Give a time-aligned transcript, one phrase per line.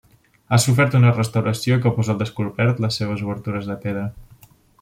[0.47, 4.09] Ha sofert una restauració que posa al descobert les seves obertures de pedra.